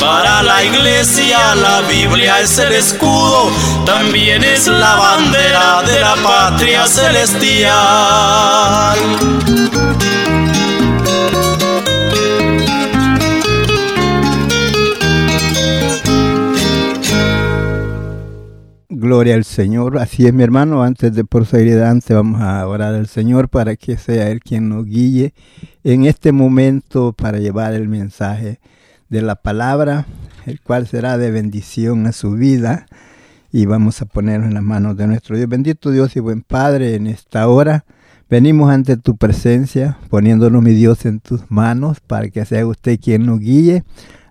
[0.00, 3.50] Para la iglesia la Biblia es el escudo,
[3.84, 7.70] también es la bandera de la patria celestial.
[18.88, 19.98] Gloria al Señor.
[19.98, 20.82] Así es, mi hermano.
[20.82, 24.86] Antes de proseguir adelante, vamos a orar al Señor para que sea Él quien nos
[24.86, 25.34] guíe
[25.84, 28.60] en este momento para llevar el mensaje
[29.10, 30.06] de la palabra,
[30.46, 32.86] el cual será de bendición a su vida.
[33.52, 35.48] Y vamos a ponerlo en las manos de nuestro Dios.
[35.48, 37.84] Bendito Dios y buen Padre, en esta hora
[38.30, 43.26] venimos ante tu presencia, poniéndonos, mi Dios, en tus manos, para que sea usted quien
[43.26, 43.82] nos guíe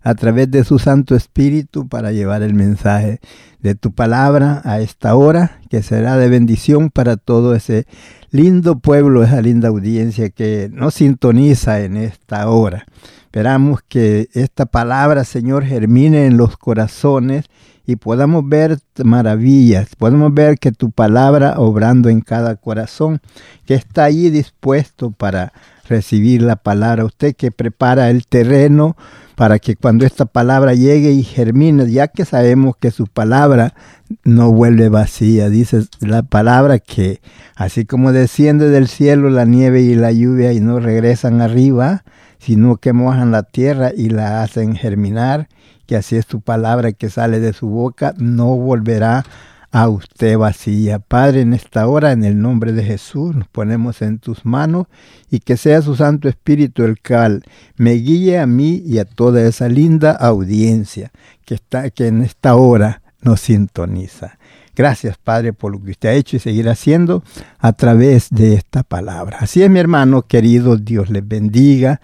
[0.02, 3.20] a través de su Santo Espíritu para llevar el mensaje
[3.60, 7.86] de tu palabra a esta hora, que será de bendición para todo ese
[8.32, 12.86] lindo pueblo, esa linda audiencia que nos sintoniza en esta hora.
[13.30, 17.46] Esperamos que esta palabra, Señor, germine en los corazones
[17.86, 23.22] y podamos ver maravillas, podemos ver que tu palabra obrando en cada corazón,
[23.68, 25.54] que está allí dispuesto para
[25.88, 27.06] recibir la palabra.
[27.06, 28.98] Usted que prepara el terreno
[29.36, 33.76] para que cuando esta palabra llegue y germine, ya que sabemos que su palabra
[34.24, 37.22] no vuelve vacía, dice la palabra que
[37.56, 42.04] así como desciende del cielo la nieve y la lluvia y no regresan arriba,
[42.40, 45.48] sino que mojan la tierra y la hacen germinar,
[45.86, 49.24] que así es tu palabra que sale de su boca, no volverá
[49.72, 51.00] a usted vacía.
[51.00, 54.88] Padre, en esta hora, en el nombre de Jesús, nos ponemos en tus manos
[55.30, 57.44] y que sea su Santo Espíritu el cual
[57.76, 61.12] me guíe a mí y a toda esa linda audiencia
[61.46, 64.39] que, está, que en esta hora nos sintoniza.
[64.80, 67.22] Gracias, Padre, por lo que usted ha hecho y seguirá haciendo
[67.58, 69.40] a través de esta palabra.
[69.42, 72.00] Así es, mi hermano querido, Dios les bendiga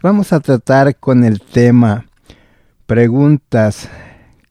[0.00, 2.06] Vamos a tratar con el tema
[2.86, 3.88] preguntas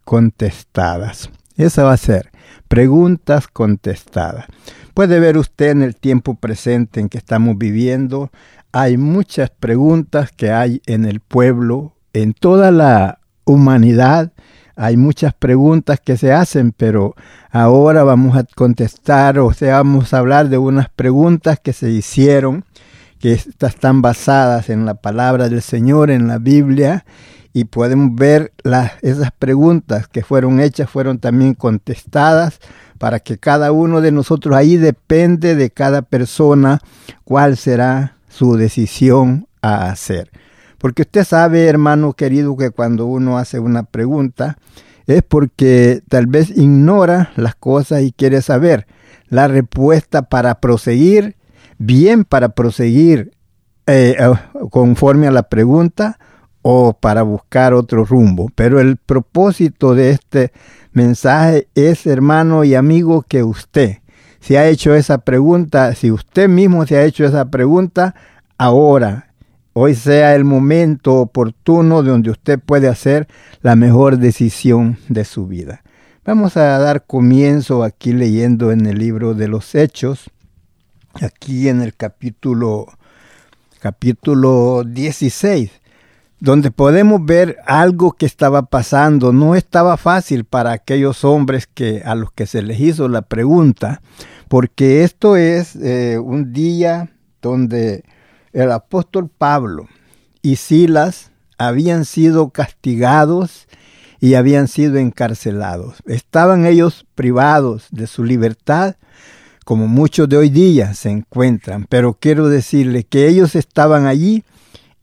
[0.04, 1.30] contestadas.
[1.56, 2.30] Esa va a ser
[2.68, 4.46] preguntas contestadas.
[4.94, 8.30] Puede ver usted en el tiempo presente en que estamos viviendo,
[8.74, 14.34] hay muchas preguntas que hay en el pueblo, en toda la humanidad,
[14.82, 17.14] hay muchas preguntas que se hacen, pero
[17.52, 22.64] ahora vamos a contestar, o sea, vamos a hablar de unas preguntas que se hicieron
[23.20, 27.04] que están basadas en la palabra del Señor, en la Biblia,
[27.52, 32.60] y podemos ver las, esas preguntas que fueron hechas, fueron también contestadas
[32.98, 36.80] para que cada uno de nosotros, ahí depende de cada persona
[37.26, 40.32] cuál será su decisión a hacer.
[40.80, 44.58] Porque usted sabe, hermano querido, que cuando uno hace una pregunta
[45.06, 48.88] es porque tal vez ignora las cosas y quiere saber
[49.28, 51.36] la respuesta para proseguir
[51.80, 53.32] bien para proseguir
[53.88, 54.32] eh, eh,
[54.70, 56.20] conforme a la pregunta
[56.62, 58.52] o para buscar otro rumbo.
[58.54, 60.52] Pero el propósito de este
[60.92, 63.98] mensaje es, hermano y amigo, que usted
[64.40, 68.14] se ha hecho esa pregunta, si usted mismo se ha hecho esa pregunta,
[68.58, 69.29] ahora,
[69.74, 73.28] hoy sea el momento oportuno donde usted puede hacer
[73.62, 75.82] la mejor decisión de su vida.
[76.26, 80.30] Vamos a dar comienzo aquí leyendo en el libro de los Hechos,
[81.22, 82.88] aquí en el capítulo,
[83.80, 85.72] capítulo 16,
[86.40, 89.34] donde podemos ver algo que estaba pasando.
[89.34, 94.02] No estaba fácil para aquellos hombres que, a los que se les hizo la pregunta,
[94.50, 97.10] porque esto es eh, un día
[97.42, 98.04] donde
[98.54, 99.88] el apóstol Pablo
[100.42, 103.68] y Silas habían sido castigados
[104.20, 105.98] y habían sido encarcelados.
[106.06, 108.96] Estaban ellos privados de su libertad,
[109.66, 114.44] como muchos de hoy día se encuentran, pero quiero decirle que ellos estaban allí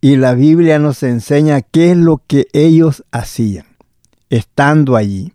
[0.00, 3.66] y la Biblia nos enseña qué es lo que ellos hacían,
[4.28, 5.32] estando allí.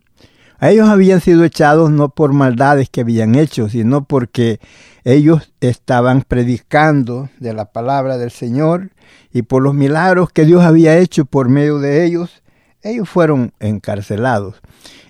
[0.62, 4.60] Ellos habían sido echados no por maldades que habían hecho, sino porque
[5.02, 8.92] ellos estaban predicando de la palabra del Señor
[9.32, 12.44] y por los milagros que Dios había hecho por medio de ellos,
[12.80, 14.60] ellos fueron encarcelados.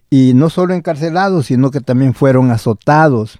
[0.08, 3.38] Y no solo encarcelados, sino que también fueron azotados.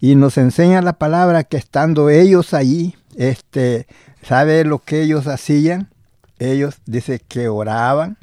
[0.00, 3.86] Y nos enseña la palabra que estando ellos allí, este,
[4.22, 5.90] ¿sabe lo que ellos hacían?
[6.38, 8.16] Ellos dice que oraban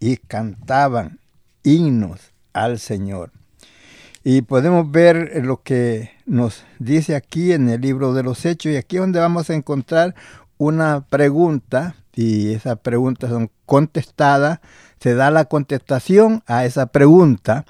[0.00, 1.18] y cantaban
[1.62, 2.32] himnos
[2.64, 3.32] al Señor.
[4.24, 8.76] Y podemos ver lo que nos dice aquí en el libro de los Hechos y
[8.76, 10.14] aquí es donde vamos a encontrar
[10.58, 14.58] una pregunta y esa pregunta son contestadas,
[15.00, 17.64] se da la contestación a esa pregunta.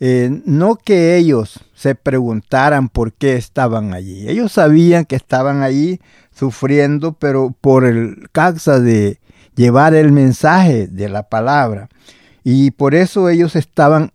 [0.00, 4.28] Eh, no que ellos se preguntaran por qué estaban allí.
[4.28, 6.00] Ellos sabían que estaban allí
[6.34, 9.20] sufriendo, pero por el causa de
[9.54, 11.88] llevar el mensaje de la palabra.
[12.42, 14.10] Y por eso ellos estaban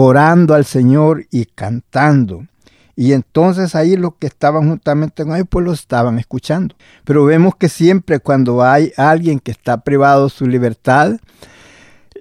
[0.00, 2.46] orando al Señor y cantando.
[2.94, 6.76] Y entonces ahí los que estaban juntamente con ellos, pues lo estaban escuchando.
[7.04, 11.16] Pero vemos que siempre cuando hay alguien que está privado de su libertad,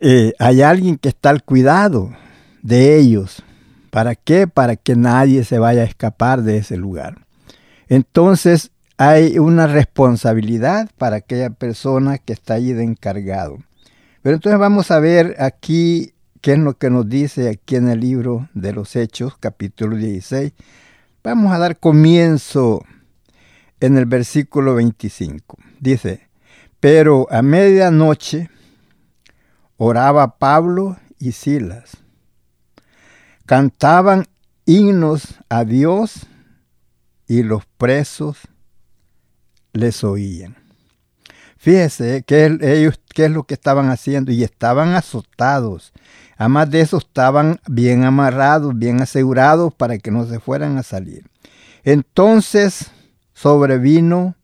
[0.01, 2.09] eh, hay alguien que está al cuidado
[2.63, 3.43] de ellos.
[3.91, 4.47] ¿Para qué?
[4.47, 7.27] Para que nadie se vaya a escapar de ese lugar.
[7.89, 13.59] Entonces hay una responsabilidad para aquella persona que está allí de encargado.
[14.23, 16.15] Pero entonces vamos a ver aquí
[16.47, 20.53] qué es lo que nos dice aquí en el libro de los Hechos, capítulo 16.
[21.21, 22.85] Vamos a dar comienzo
[23.81, 25.57] en el versículo 25.
[25.81, 26.29] Dice,
[26.79, 28.49] pero a medianoche
[29.75, 31.97] oraba Pablo y Silas.
[33.45, 34.25] Cantaban
[34.65, 36.27] himnos a Dios
[37.27, 38.37] y los presos
[39.73, 40.55] les oían.
[41.57, 45.91] Fíjese que ellos qué es lo que estaban haciendo y estaban azotados
[46.37, 51.25] Además de eso, estaban bien amarrados, bien asegurados para que no se fueran a salir.
[51.83, 52.91] Entonces
[53.33, 54.35] sobrevino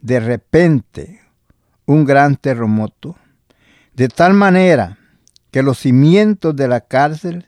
[0.00, 1.20] de repente
[1.86, 3.16] un gran terremoto,
[3.94, 4.98] de tal manera
[5.50, 7.44] que los cimientos de la cárcel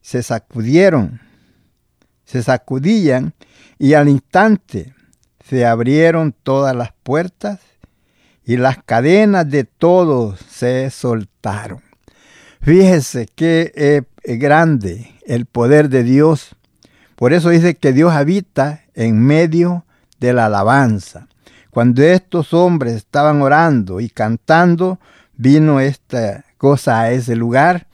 [0.00, 1.20] se sacudieron,
[2.24, 3.34] se sacudían
[3.78, 4.94] y al instante
[5.44, 7.60] se abrieron todas las puertas
[8.44, 11.91] y las cadenas de todos se soltaron.
[12.62, 16.54] Fíjese qué eh, grande el poder de Dios.
[17.16, 19.84] Por eso dice que Dios habita en medio
[20.20, 21.26] de la alabanza.
[21.70, 25.00] Cuando estos hombres estaban orando y cantando,
[25.32, 27.88] vino esta cosa a ese lugar.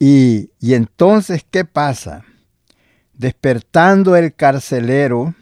[0.00, 2.24] Y, y entonces, ¿qué pasa?
[3.12, 5.32] Despertando el carcelero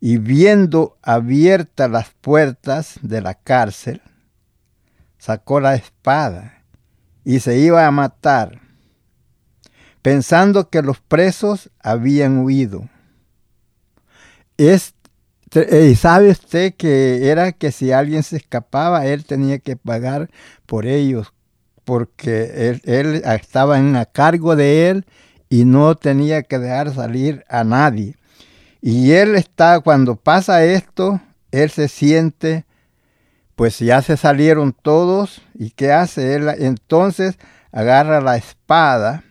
[0.00, 4.00] y viendo abiertas las puertas de la cárcel,
[5.18, 6.55] sacó la espada
[7.26, 8.60] y se iba a matar,
[10.00, 12.88] pensando que los presos habían huido.
[14.56, 14.94] Es,
[15.52, 20.30] eh, ¿Sabe usted que era que si alguien se escapaba, él tenía que pagar
[20.66, 21.32] por ellos,
[21.82, 25.04] porque él, estaba en a cargo de él
[25.48, 28.14] y no tenía que dejar salir a nadie.
[28.80, 32.65] Y él está, cuando pasa esto, él se siente
[33.56, 36.48] pues ya se salieron todos y ¿qué hace él?
[36.58, 37.38] Entonces
[37.72, 39.24] agarra la espada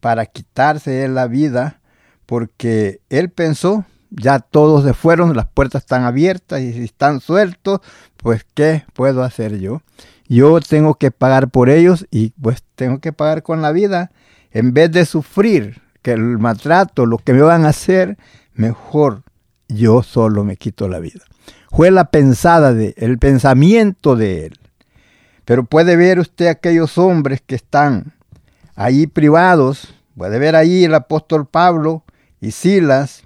[0.00, 1.80] para quitarse él la vida
[2.26, 7.80] porque él pensó, ya todos se fueron, las puertas están abiertas y si están sueltos,
[8.16, 9.82] pues ¿qué puedo hacer yo?
[10.28, 14.10] Yo tengo que pagar por ellos y pues tengo que pagar con la vida.
[14.52, 18.16] En vez de sufrir que el maltrato, lo que me van a hacer,
[18.52, 19.22] mejor
[19.68, 21.24] yo solo me quito la vida
[21.70, 24.58] fue la pensada de el pensamiento de él.
[25.44, 28.12] Pero puede ver usted aquellos hombres que están
[28.74, 32.04] ahí privados, puede ver ahí el apóstol Pablo
[32.40, 33.22] y Silas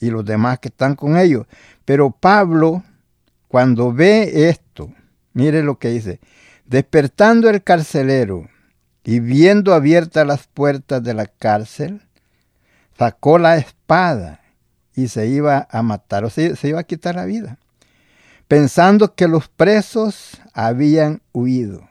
[0.00, 1.46] y los demás que están con ellos.
[1.84, 2.84] Pero Pablo,
[3.48, 4.92] cuando ve esto,
[5.32, 6.20] mire lo que dice,
[6.66, 8.48] despertando el carcelero
[9.04, 12.02] y viendo abiertas las puertas de la cárcel,
[12.96, 14.40] sacó la espada
[14.94, 17.58] y se iba a matar, o sea, se iba a quitar la vida
[18.48, 21.88] pensando que los presos habían huido.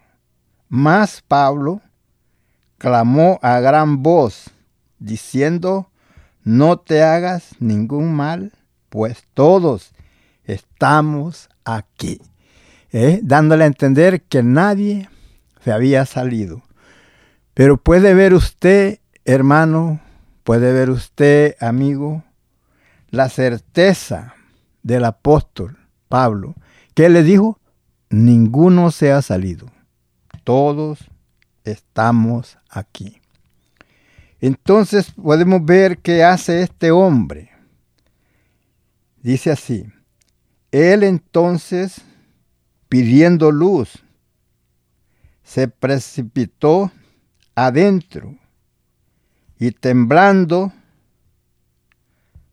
[0.67, 1.81] Mas Pablo
[2.79, 4.49] clamó a gran voz,
[4.99, 5.91] diciendo,
[6.43, 8.51] no te hagas ningún mal,
[8.89, 9.91] pues todos
[10.43, 12.19] estamos aquí.
[12.91, 13.19] ¿Eh?
[13.21, 15.09] Dándole a entender que nadie
[15.63, 16.63] se había salido.
[17.53, 19.99] Pero puede ver usted, hermano,
[20.43, 22.23] puede ver usted, amigo,
[23.09, 24.33] la certeza
[24.83, 25.76] del apóstol
[26.07, 26.55] Pablo,
[26.93, 27.59] que le dijo,
[28.09, 29.67] ninguno se ha salido,
[30.43, 30.99] todos
[31.63, 33.21] estamos aquí.
[34.39, 37.51] Entonces podemos ver qué hace este hombre.
[39.21, 39.85] Dice así,
[40.71, 42.01] él entonces,
[42.87, 44.03] pidiendo luz,
[45.43, 46.91] se precipitó
[47.55, 48.35] adentro
[49.57, 50.71] y temblando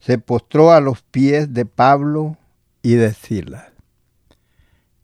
[0.00, 2.36] se postró a los pies de Pablo
[2.84, 3.64] y de Silas.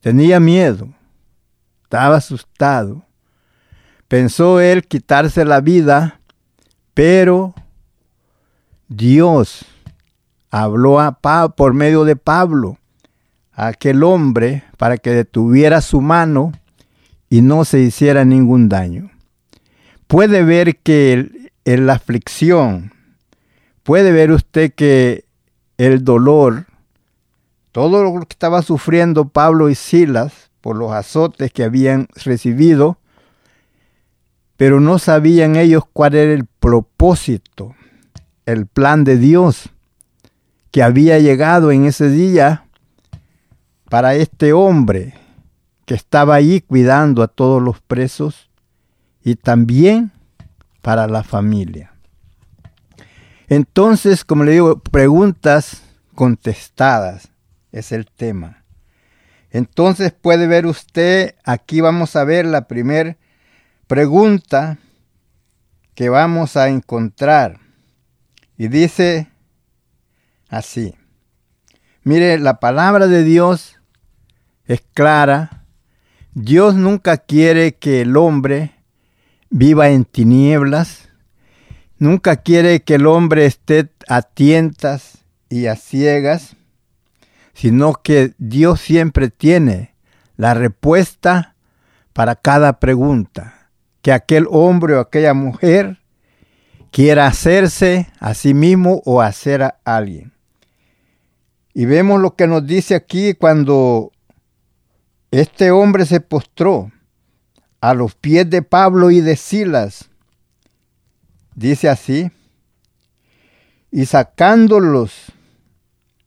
[0.01, 0.89] Tenía miedo,
[1.83, 3.05] estaba asustado.
[4.07, 6.21] Pensó él quitarse la vida,
[6.95, 7.55] pero
[8.89, 9.65] Dios
[10.51, 11.19] habló a
[11.57, 12.79] por medio de Pablo
[13.53, 16.53] a aquel hombre para que detuviera su mano
[17.31, 19.11] y no se hiciera ningún daño.
[20.07, 22.93] Puede ver que en la aflicción,
[23.85, 25.25] puede ver usted que
[25.79, 26.67] el dolor,
[27.73, 32.99] todo lo que estaba sufriendo Pablo y Silas por los azotes que habían recibido,
[34.57, 37.75] pero no sabían ellos cuál era el propósito,
[38.47, 39.71] el plan de Dios
[40.71, 42.67] que había llegado en ese día
[43.89, 45.15] para este hombre
[45.85, 48.51] que estaba ahí cuidando a todos los presos
[49.25, 50.13] y también
[50.83, 51.93] para la familia.
[53.49, 55.83] Entonces, como le digo, preguntas
[56.15, 57.30] contestadas
[57.73, 58.65] es el tema.
[59.51, 63.17] Entonces puede ver usted, aquí vamos a ver la primera
[63.87, 64.79] pregunta
[65.95, 67.59] que vamos a encontrar.
[68.57, 69.29] Y dice
[70.49, 70.95] así.
[72.03, 73.79] Mire, la palabra de Dios
[74.67, 75.65] es clara.
[76.33, 78.75] Dios nunca quiere que el hombre
[79.51, 81.09] viva en tinieblas.
[81.99, 86.57] Nunca quiere que el hombre esté a tientas y a ciegas,
[87.61, 89.95] sino que Dios siempre tiene
[90.39, 91.57] la respuesta
[92.15, 93.69] para cada pregunta
[94.01, 95.99] que aquel hombre o aquella mujer
[96.91, 100.33] quiera hacerse a sí mismo o hacer a alguien.
[101.75, 104.11] Y vemos lo que nos dice aquí cuando
[105.31, 106.91] este hombre se postró
[107.83, 110.09] a los pies de Pablo y de Silas.
[111.55, 112.31] Dice así,
[113.91, 115.31] y sacándolos,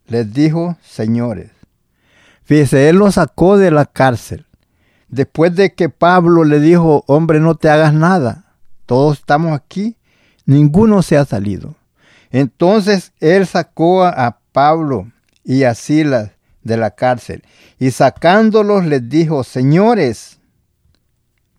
[0.08, 1.52] les dijo, señores,
[2.44, 4.46] fíjese, él los sacó de la cárcel.
[5.08, 8.56] Después de que Pablo le dijo, hombre, no te hagas nada,
[8.86, 9.98] todos estamos aquí,
[10.46, 11.76] ninguno se ha salido.
[12.32, 15.12] Entonces él sacó a Pablo
[15.44, 16.32] y a Silas
[16.64, 17.44] de la cárcel
[17.78, 20.40] y sacándolos les dijo, señores,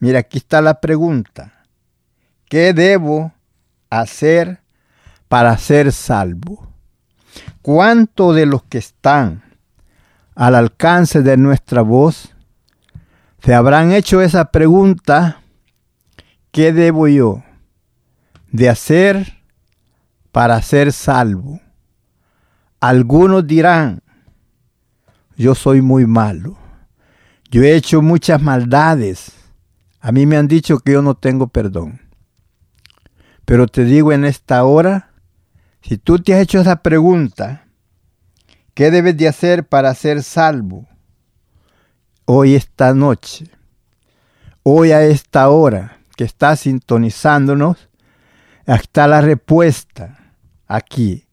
[0.04, 1.64] Mira, aquí está la pregunta.
[2.50, 3.32] ¿Qué debo
[3.88, 4.60] hacer
[5.28, 6.68] para ser salvo?
[7.62, 9.42] ¿Cuántos de los que están
[10.34, 12.34] al alcance de nuestra voz
[13.42, 15.40] se habrán hecho esa pregunta?
[16.50, 17.42] ¿Qué debo yo
[18.50, 19.42] de hacer
[20.30, 21.60] para ser salvo?
[22.80, 24.02] Algunos dirán,
[25.36, 26.56] yo soy muy malo,
[27.50, 29.32] yo he hecho muchas maldades,
[30.00, 32.00] a mí me han dicho que yo no tengo perdón.
[33.44, 35.13] Pero te digo en esta hora,
[35.86, 37.66] si tú te has hecho esa pregunta,
[38.72, 40.88] ¿qué debes de hacer para ser salvo?
[42.24, 43.50] Hoy esta noche,
[44.62, 47.90] hoy a esta hora que estás sintonizándonos,
[48.66, 50.34] está la respuesta
[50.66, 51.26] aquí.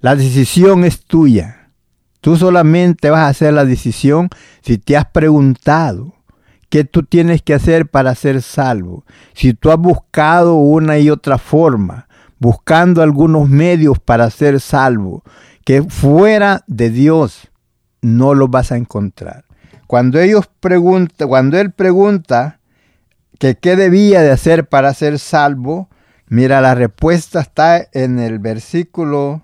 [0.00, 1.70] La decisión es tuya.
[2.22, 4.30] Tú solamente vas a hacer la decisión
[4.62, 6.18] si te has preguntado
[6.68, 9.06] ¿Qué tú tienes que hacer para ser salvo?
[9.32, 12.07] Si tú has buscado una y otra forma,
[12.38, 15.22] buscando algunos medios para ser salvo,
[15.64, 17.50] que fuera de Dios
[18.00, 19.44] no lo vas a encontrar.
[19.86, 22.60] Cuando ellos preguntan, cuando él pregunta
[23.38, 25.88] que qué debía de hacer para ser salvo,
[26.26, 29.42] mira la respuesta está en el versículo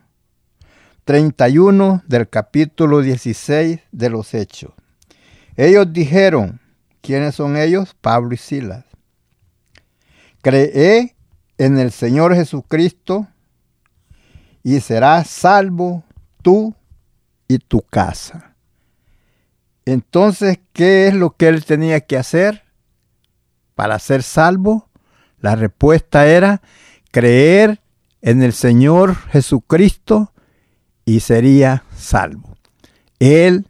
[1.04, 4.72] 31 del capítulo 16 de los Hechos.
[5.56, 6.60] Ellos dijeron,
[7.04, 7.94] ¿Quiénes son ellos?
[8.00, 8.86] Pablo y Silas.
[10.40, 11.13] Cree
[11.58, 13.28] en el Señor Jesucristo
[14.62, 16.04] y serás salvo
[16.42, 16.75] tú
[17.49, 18.54] y tu casa.
[19.84, 22.64] Entonces, ¿qué es lo que él tenía que hacer
[23.75, 24.88] para ser salvo?
[25.38, 26.62] La respuesta era
[27.11, 27.80] creer
[28.23, 30.32] en el Señor Jesucristo
[31.04, 32.56] y sería salvo.
[33.18, 33.68] Él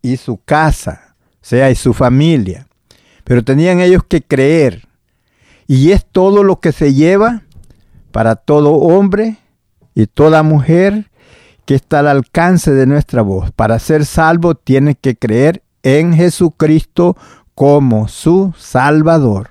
[0.00, 2.66] y su casa, o sea, y su familia.
[3.24, 4.88] Pero tenían ellos que creer.
[5.70, 7.42] Y es todo lo que se lleva
[8.10, 9.36] para todo hombre
[9.94, 11.12] y toda mujer
[11.64, 13.52] que está al alcance de nuestra voz.
[13.52, 17.16] Para ser salvo tiene que creer en Jesucristo
[17.54, 19.50] como su Salvador,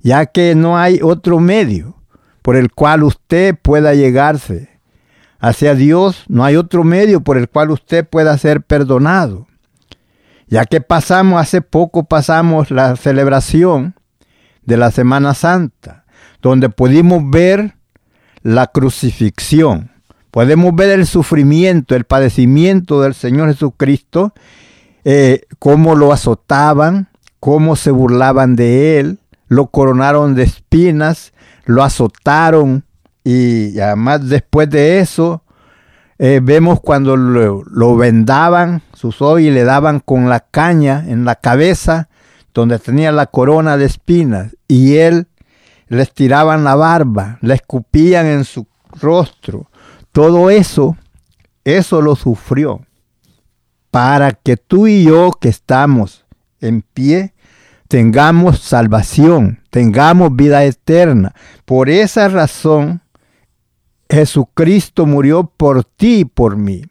[0.00, 1.94] ya que no hay otro medio
[2.42, 4.80] por el cual usted pueda llegarse
[5.38, 9.46] hacia Dios, no hay otro medio por el cual usted pueda ser perdonado.
[10.48, 13.94] Ya que pasamos, hace poco pasamos la celebración
[14.68, 16.04] de la Semana Santa,
[16.42, 17.74] donde pudimos ver
[18.42, 19.90] la crucifixión,
[20.30, 24.34] podemos ver el sufrimiento, el padecimiento del Señor Jesucristo,
[25.04, 27.08] eh, cómo lo azotaban,
[27.40, 31.32] cómo se burlaban de él, lo coronaron de espinas,
[31.64, 32.84] lo azotaron
[33.24, 35.42] y además después de eso
[36.18, 41.36] eh, vemos cuando lo, vendaban sus ojos y le daban con la caña en la
[41.36, 42.10] cabeza
[42.54, 45.28] donde tenía la corona de espinas y él
[45.88, 48.66] les tiraban la barba, le escupían en su
[49.00, 49.70] rostro.
[50.12, 50.96] Todo eso,
[51.64, 52.80] eso lo sufrió
[53.90, 56.24] para que tú y yo que estamos
[56.60, 57.34] en pie
[57.88, 61.34] tengamos salvación, tengamos vida eterna.
[61.64, 63.00] Por esa razón,
[64.10, 66.82] Jesucristo murió por ti y por mí.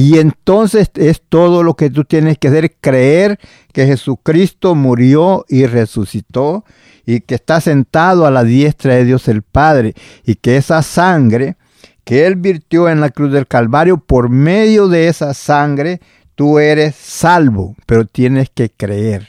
[0.00, 3.40] Y entonces es todo lo que tú tienes que hacer, creer
[3.72, 6.64] que Jesucristo murió y resucitó
[7.04, 11.56] y que está sentado a la diestra de Dios el Padre y que esa sangre
[12.04, 16.00] que Él virtió en la cruz del Calvario, por medio de esa sangre
[16.36, 19.26] tú eres salvo, pero tienes que creer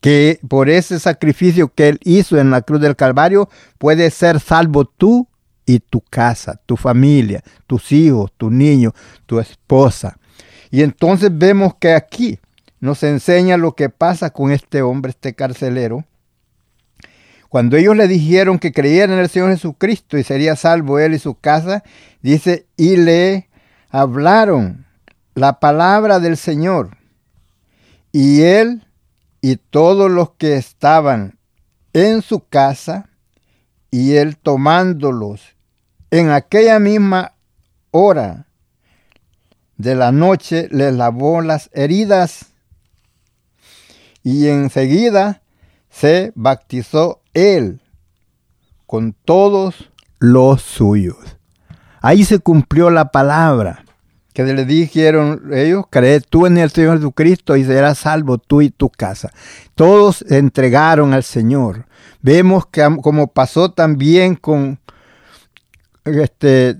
[0.00, 3.48] que por ese sacrificio que Él hizo en la cruz del Calvario,
[3.78, 5.28] puedes ser salvo tú
[5.66, 8.92] y tu casa, tu familia, tus hijos, tu niño,
[9.26, 10.18] tu esposa.
[10.70, 12.38] Y entonces vemos que aquí
[12.80, 16.04] nos enseña lo que pasa con este hombre, este carcelero.
[17.48, 21.18] Cuando ellos le dijeron que creyeran en el Señor Jesucristo y sería salvo él y
[21.18, 21.84] su casa,
[22.20, 23.48] dice, y le
[23.90, 24.86] hablaron
[25.34, 26.98] la palabra del Señor.
[28.10, 28.86] Y él
[29.40, 31.38] y todos los que estaban
[31.92, 33.08] en su casa,
[33.90, 35.53] y él tomándolos
[36.10, 37.34] en aquella misma
[37.90, 38.46] hora
[39.76, 42.46] de la noche le lavó las heridas
[44.22, 45.42] y enseguida
[45.90, 47.80] se bautizó él
[48.86, 51.16] con todos los suyos.
[52.00, 53.84] Ahí se cumplió la palabra
[54.34, 58.70] que le dijeron ellos, cree tú en el Señor Jesucristo y serás salvo tú y
[58.70, 59.30] tu casa.
[59.76, 61.86] Todos entregaron al Señor.
[62.20, 64.80] Vemos que como pasó también con
[66.04, 66.76] este,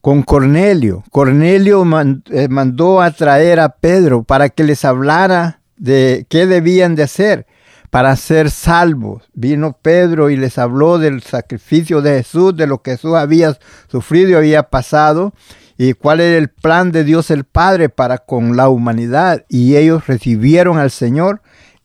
[0.00, 1.04] con Cornelio.
[1.10, 1.84] Cornelio
[2.30, 7.46] eh, mandó a traer a Pedro para que les hablara de qué debían de hacer
[7.90, 9.24] para ser salvos.
[9.34, 14.30] Vino Pedro y les habló del sacrificio de Jesús, de lo que Jesús había sufrido
[14.30, 15.34] y había pasado,
[15.76, 19.44] y cuál era el plan de Dios el Padre para con la humanidad.
[19.48, 21.42] Y ellos recibieron al Señor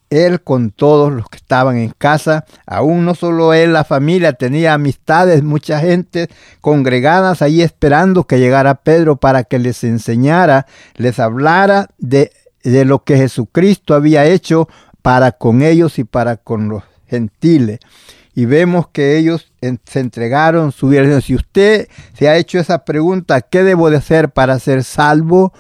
[0.10, 4.74] él con todos los que estaban en casa, aún no solo él, la familia, tenía
[4.74, 6.30] amistades, mucha gente
[6.62, 12.32] congregadas ahí esperando que llegara Pedro para que les enseñara, les hablara de,
[12.64, 14.68] de lo que Jesucristo había hecho
[15.02, 17.80] para con ellos y para con los gentiles.
[18.34, 19.54] Y vemos que ellos
[19.86, 21.22] se entregaron su vida.
[21.22, 21.88] Si usted
[22.18, 25.54] se ha hecho esa pregunta, ¿qué debo de hacer para ser salvo?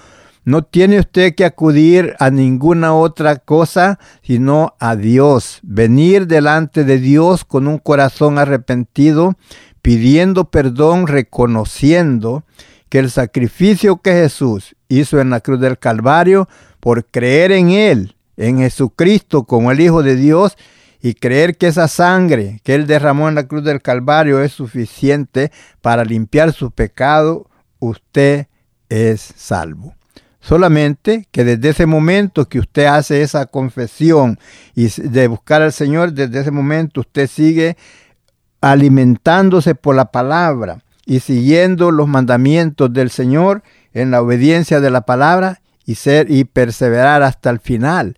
[0.46, 5.60] No tiene usted que acudir a ninguna otra cosa sino a Dios.
[5.64, 9.34] Venir delante de Dios con un corazón arrepentido,
[9.82, 12.44] pidiendo perdón, reconociendo
[12.90, 16.48] que el sacrificio que Jesús hizo en la cruz del Calvario
[16.80, 20.58] por creer en Él, en Jesucristo como el Hijo de Dios,
[21.02, 25.52] y creer que esa sangre que Él derramó en la cruz del Calvario es suficiente
[25.82, 28.48] para limpiar su pecado, usted
[28.90, 29.95] es salvo.
[30.48, 34.38] Solamente que desde ese momento que usted hace esa confesión
[34.76, 37.78] y de buscar al Señor, desde ese momento usted sigue
[38.62, 45.02] alimentándose por la palabra y siguiendo los mandamientos del Señor en la obediencia de la
[45.02, 48.16] palabra y ser y perseverar hasta el final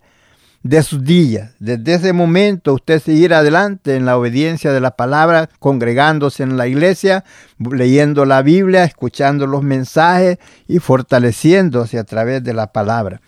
[0.62, 1.52] de sus días.
[1.58, 6.66] Desde ese momento usted seguir adelante en la obediencia de la palabra, congregándose en la
[6.66, 7.24] iglesia,
[7.58, 13.20] leyendo la Biblia, escuchando los mensajes y fortaleciéndose a través de la palabra.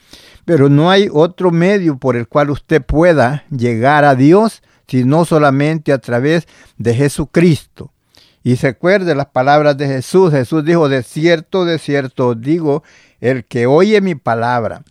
[0.44, 5.92] Pero no hay otro medio por el cual usted pueda llegar a Dios, sino solamente
[5.92, 7.92] a través de Jesucristo.
[8.42, 8.76] Y se
[9.14, 10.32] las palabras de Jesús.
[10.32, 12.82] Jesús dijo, de cierto, de cierto digo,
[13.20, 14.82] el que oye mi palabra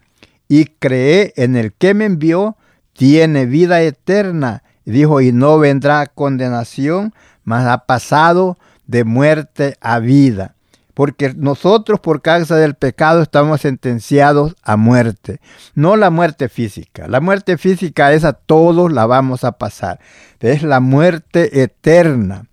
[0.50, 2.58] y cree en el que me envió,
[2.94, 4.64] tiene vida eterna.
[4.84, 8.58] Dijo, y no vendrá condenación, mas ha pasado
[8.88, 10.56] de muerte a vida.
[10.96, 15.40] Porque nosotros por causa del pecado estamos sentenciados a muerte.
[15.76, 17.08] No la muerte física.
[17.08, 20.00] La muerte física esa todos la vamos a pasar.
[20.42, 22.46] Es la muerte eterna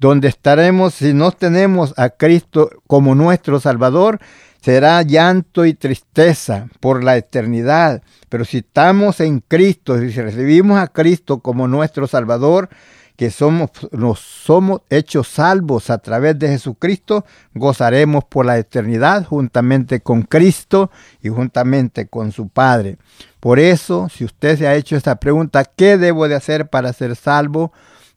[0.00, 4.20] donde estaremos si no tenemos a Cristo como nuestro Salvador,
[4.64, 8.02] será llanto y tristeza por la eternidad.
[8.30, 12.70] Pero si estamos en Cristo, si recibimos a Cristo como nuestro Salvador,
[13.14, 20.00] que somos, nos somos hechos salvos a través de Jesucristo, gozaremos por la eternidad juntamente
[20.00, 20.90] con Cristo
[21.22, 22.96] y juntamente con su Padre.
[23.40, 27.16] Por eso, si usted se ha hecho esta pregunta, ¿qué debo de hacer para ser
[27.16, 27.70] salvo?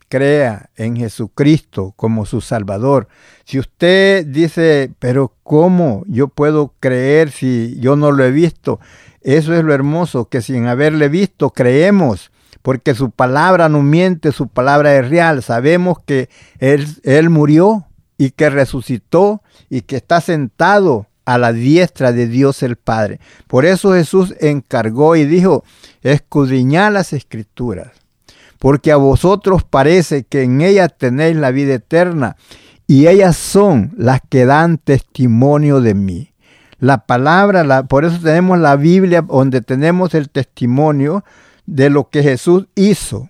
[0.09, 3.07] Crea en Jesucristo como su Salvador.
[3.45, 8.79] Si usted dice, pero ¿cómo yo puedo creer si yo no lo he visto?
[9.21, 14.47] Eso es lo hermoso, que sin haberle visto creemos, porque su palabra no miente, su
[14.47, 15.43] palabra es real.
[15.43, 22.13] Sabemos que Él, él murió y que resucitó y que está sentado a la diestra
[22.13, 23.19] de Dios el Padre.
[23.47, 25.65] Por eso Jesús encargó y dijo,
[26.01, 28.06] escudriñad las escrituras
[28.59, 32.35] porque a vosotros parece que en ellas tenéis la vida eterna,
[32.87, 36.31] y ellas son las que dan testimonio de mí.
[36.79, 41.25] La palabra, la, por eso tenemos la Biblia donde tenemos el testimonio
[41.65, 43.29] de lo que Jesús hizo,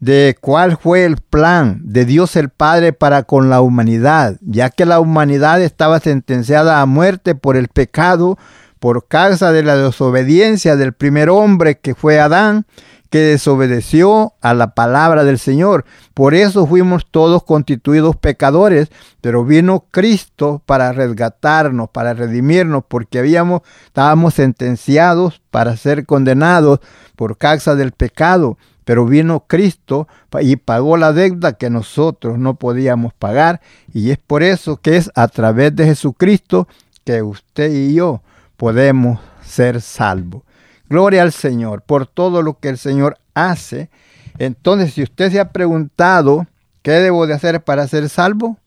[0.00, 4.86] de cuál fue el plan de Dios el Padre para con la humanidad, ya que
[4.86, 8.38] la humanidad estaba sentenciada a muerte por el pecado,
[8.80, 12.64] por causa de la desobediencia del primer hombre que fue Adán,
[13.10, 15.84] que desobedeció a la palabra del Señor.
[16.14, 18.88] Por eso fuimos todos constituidos pecadores,
[19.20, 26.78] pero vino Cristo para resgatarnos, para redimirnos, porque habíamos, estábamos sentenciados para ser condenados
[27.16, 28.56] por causa del pecado.
[28.84, 30.08] Pero vino Cristo
[30.40, 33.60] y pagó la deuda que nosotros no podíamos pagar.
[33.92, 36.66] Y es por eso que es a través de Jesucristo
[37.04, 38.22] que usted y yo
[38.56, 40.42] podemos ser salvos.
[40.90, 43.90] Gloria al Señor por todo lo que el Señor hace.
[44.38, 46.48] Entonces, si usted se ha preguntado,
[46.82, 48.58] ¿qué debo de hacer para ser salvo?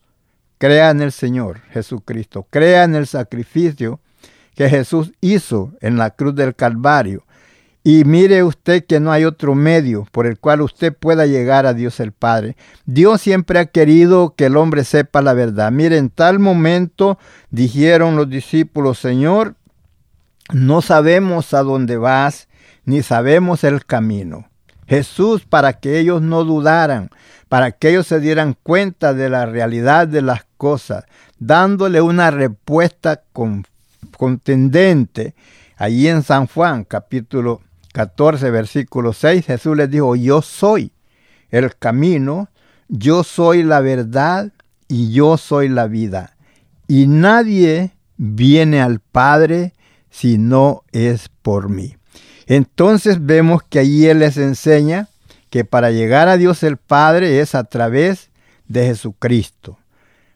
[0.58, 2.48] Crea en el Señor Jesucristo.
[2.50, 4.00] Crea en el sacrificio
[4.56, 7.26] que Jesús hizo en la cruz del Calvario.
[7.84, 11.74] Y mire usted que no hay otro medio por el cual usted pueda llegar a
[11.74, 12.56] Dios el Padre.
[12.86, 15.74] Dios siempre ha querido que el hombre sepa la verdad.
[15.74, 19.56] Mire, en tal momento dijeron los discípulos, Señor,
[20.52, 22.48] no sabemos a dónde vas,
[22.86, 24.50] ni sabemos el camino.
[24.88, 27.10] Jesús, para que ellos no dudaran,
[27.48, 31.06] para que ellos se dieran cuenta de la realidad de las cosas,
[31.40, 33.24] dándole una respuesta
[34.18, 35.36] contendente.
[35.78, 37.62] Allí en San Juan, capítulo
[37.94, 40.92] 14, versículo 6, Jesús les dijo, yo soy
[41.52, 42.50] el camino,
[42.88, 44.52] yo soy la verdad
[44.88, 46.36] y yo soy la vida.
[46.88, 49.73] Y nadie viene al Padre
[50.14, 51.98] si no es por mí.
[52.46, 55.10] Entonces vemos que allí Él les enseña
[55.50, 58.30] que para llegar a Dios el Padre es a través
[58.68, 59.80] de Jesucristo,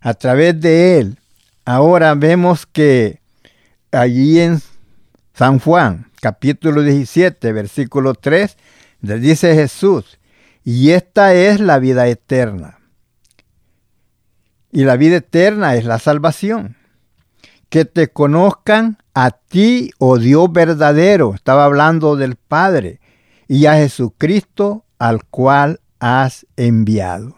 [0.02, 1.20] a través de Él.
[1.64, 3.22] Ahora vemos que
[3.92, 4.62] allí en
[5.34, 8.58] San Juan, capítulo 17, versículo 3,
[9.02, 10.18] le dice Jesús,
[10.64, 12.80] y esta es la vida eterna.
[14.72, 16.78] Y la vida eterna es la salvación.
[17.70, 23.00] Que te conozcan a ti, oh Dios verdadero, estaba hablando del Padre,
[23.48, 27.36] y a Jesucristo al cual has enviado.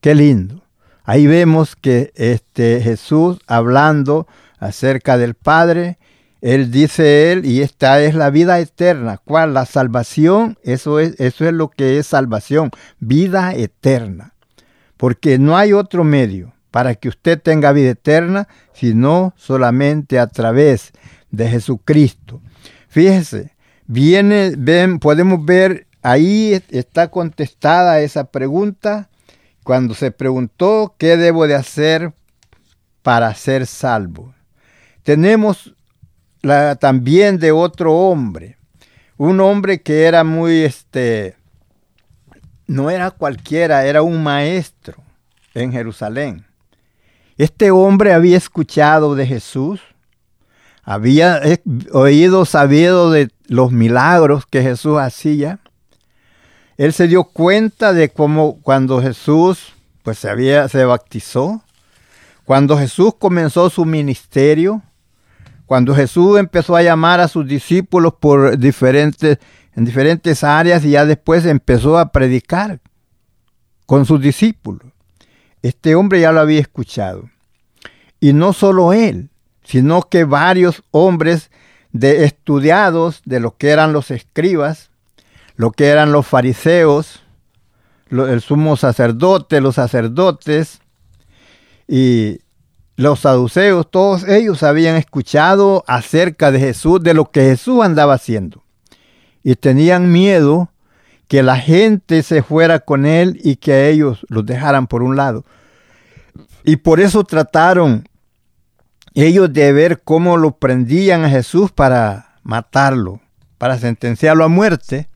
[0.00, 0.62] Qué lindo.
[1.04, 4.26] Ahí vemos que este Jesús hablando
[4.58, 5.98] acerca del Padre,
[6.40, 9.18] él dice él, y esta es la vida eterna.
[9.22, 9.52] ¿Cuál?
[9.52, 14.32] La salvación, eso es, eso es lo que es salvación, vida eterna.
[14.96, 20.92] Porque no hay otro medio para que usted tenga vida eterna, sino solamente a través
[21.30, 22.40] de Jesucristo.
[22.88, 23.54] Fíjese,
[23.86, 29.08] viene, ven, podemos ver, ahí está contestada esa pregunta
[29.62, 32.12] cuando se preguntó qué debo de hacer
[33.02, 34.34] para ser salvo.
[35.02, 35.74] Tenemos
[36.42, 38.56] la, también de otro hombre,
[39.16, 41.36] un hombre que era muy, este,
[42.66, 45.02] no era cualquiera, era un maestro
[45.54, 46.46] en Jerusalén.
[47.36, 49.80] Este hombre había escuchado de Jesús,
[50.90, 51.42] había
[51.92, 55.58] oído, sabido de los milagros que Jesús hacía.
[56.78, 61.62] Él se dio cuenta de cómo cuando Jesús pues se había, se bautizó.
[62.46, 64.80] Cuando Jesús comenzó su ministerio,
[65.66, 69.36] cuando Jesús empezó a llamar a sus discípulos por diferentes,
[69.76, 72.80] en diferentes áreas y ya después empezó a predicar
[73.84, 74.90] con sus discípulos.
[75.60, 77.28] Este hombre ya lo había escuchado.
[78.20, 79.28] Y no solo él,
[79.68, 81.50] sino que varios hombres
[81.92, 84.88] de estudiados de lo que eran los escribas,
[85.56, 87.22] lo que eran los fariseos,
[88.10, 90.80] el sumo sacerdote, los sacerdotes
[91.86, 92.38] y
[92.96, 98.64] los saduceos, todos ellos habían escuchado acerca de Jesús, de lo que Jesús andaba haciendo.
[99.44, 100.70] Y tenían miedo
[101.28, 105.44] que la gente se fuera con él y que ellos los dejaran por un lado.
[106.64, 108.07] Y por eso trataron
[109.24, 113.20] ellos de ver cómo lo prendían a Jesús para matarlo,
[113.58, 115.08] para sentenciarlo a muerte.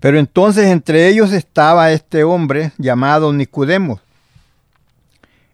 [0.00, 4.00] Pero entonces entre ellos estaba este hombre llamado Nicodemo.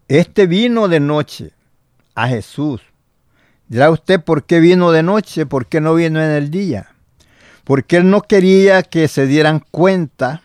[0.07, 1.51] Este vino de noche
[2.15, 2.81] a Jesús.
[3.67, 5.45] Dirá usted, ¿por qué vino de noche?
[5.45, 6.89] ¿Por qué no vino en el día?
[7.63, 10.41] Porque él no quería que se dieran cuenta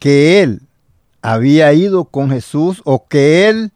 [0.00, 0.62] que él
[1.22, 3.72] había ido con Jesús o que él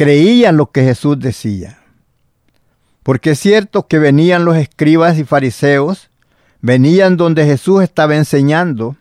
[0.00, 1.76] creía lo que Jesús decía.
[3.02, 6.08] Porque es cierto que venían los escribas y fariseos
[6.62, 8.96] venían donde Jesús estaba enseñando,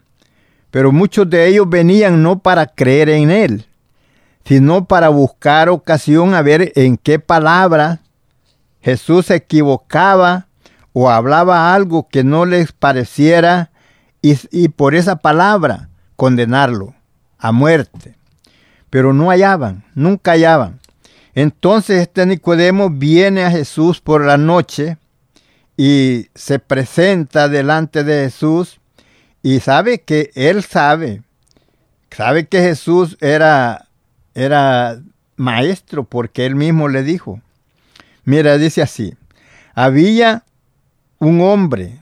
[0.71, 3.65] pero muchos de ellos venían no para creer en Él,
[4.43, 8.01] sino para buscar ocasión a ver en qué palabra
[8.81, 10.47] Jesús se equivocaba
[10.91, 13.71] o hablaba algo que no les pareciera
[14.21, 16.93] y por esa palabra condenarlo
[17.37, 18.17] a muerte.
[18.89, 20.79] Pero no hallaban, nunca hallaban.
[21.35, 24.97] Entonces este Nicodemo viene a Jesús por la noche
[25.77, 28.79] y se presenta delante de Jesús
[29.41, 31.23] y sabe que él sabe,
[32.11, 33.87] sabe que Jesús era,
[34.33, 35.01] era
[35.37, 37.41] maestro porque él mismo le dijo.
[38.25, 39.15] Mira, dice así,
[39.73, 40.43] había
[41.19, 41.99] un hombre,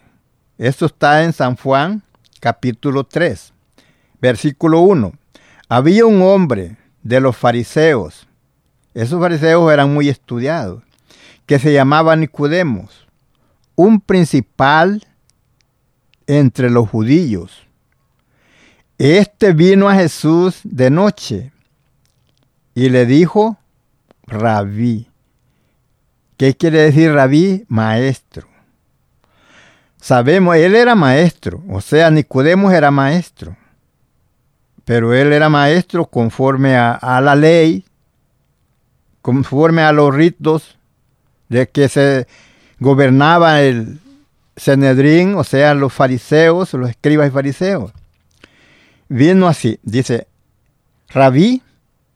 [0.58, 2.02] esto está en San Juan
[2.40, 3.54] capítulo 3,
[4.20, 5.13] versículo 1,
[5.70, 8.27] había un hombre de los fariseos,
[9.02, 10.84] esos fariseos eran muy estudiados,
[11.46, 13.08] que se llamaba Nicodemos
[13.78, 15.06] un principal
[16.26, 17.64] entre los judíos.
[18.98, 21.52] Este vino a Jesús de noche
[22.74, 23.58] y le dijo,
[24.26, 25.08] rabí.
[26.38, 27.66] ¿Qué quiere decir rabí?
[27.68, 28.48] Maestro.
[30.02, 33.58] Sabemos, él era maestro, o sea, Nicodemos era maestro,
[34.86, 37.86] pero él era maestro conforme a, a la ley,
[39.28, 40.78] conforme a los ritos
[41.50, 42.28] de que se
[42.80, 44.00] gobernaba el
[44.56, 47.92] Senedrín, o sea, los fariseos, los escribas y fariseos.
[49.10, 50.28] Vino así, dice,
[51.10, 51.62] Rabí,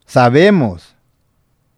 [0.06, 0.96] sabemos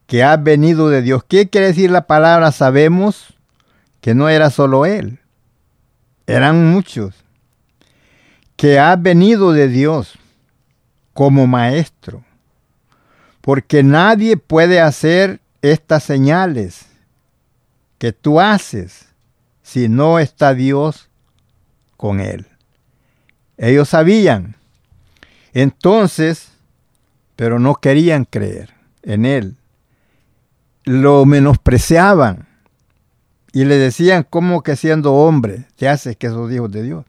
[0.06, 1.24] que ha venido de Dios.
[1.24, 3.34] ¿Qué quiere decir la palabra sabemos?
[4.02, 5.18] Que no era solo él,
[6.28, 7.16] eran muchos.
[8.56, 10.14] Que ha venido de Dios
[11.16, 12.24] como maestro.
[13.44, 16.86] Porque nadie puede hacer estas señales
[17.98, 19.08] que tú haces
[19.64, 21.10] si no está Dios
[21.98, 22.48] con él.
[23.58, 24.56] Ellos sabían.
[25.54, 26.54] Entonces,
[27.36, 29.58] pero no querían creer en él.
[30.86, 32.48] Lo menospreciaban
[33.52, 37.06] y le decían, ¿cómo que siendo hombre te haces que sos hijos de Dios?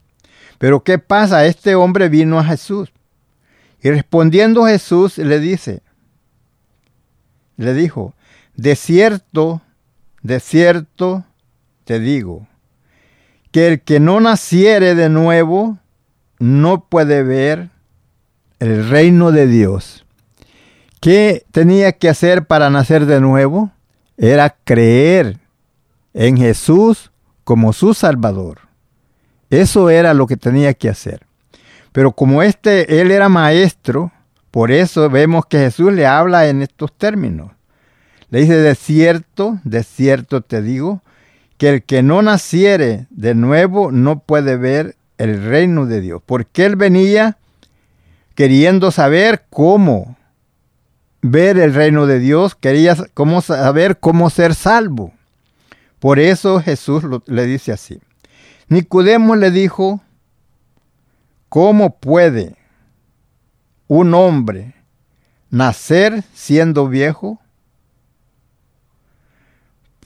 [0.59, 1.47] Pero ¿qué pasa?
[1.47, 2.93] Este hombre vino a Jesús.
[3.81, 5.84] Y respondiendo Jesús le dice,
[7.57, 8.15] le dijo,
[8.57, 9.63] de cierto,
[10.23, 11.25] de cierto
[11.85, 12.47] te digo,
[13.51, 15.79] que el que no naciere de nuevo
[16.39, 17.71] no puede ver
[18.59, 20.05] el reino de Dios.
[21.01, 23.71] ¿Qué tenía que hacer para nacer de nuevo?
[24.17, 25.39] Era creer
[26.15, 27.13] en Jesús
[27.45, 28.61] como su Salvador.
[29.51, 31.27] Eso era lo que tenía que hacer.
[31.93, 34.11] Pero como este, él era maestro,
[34.55, 37.51] por eso vemos que Jesús le habla en estos términos.
[38.31, 41.03] Le dice, de cierto, de cierto te digo,
[41.59, 46.23] que el que no naciere de nuevo no puede ver el reino de Dios.
[46.25, 47.37] Porque él venía
[48.37, 50.17] queriendo saber cómo
[51.21, 55.13] ver el reino de Dios, quería cómo saber cómo ser salvo.
[55.99, 57.99] Por eso Jesús le dice así.
[58.69, 60.01] Nicodemo le dijo,
[61.49, 62.55] ¿cómo puede
[63.89, 64.75] un hombre
[65.51, 67.41] nacer siendo viejo?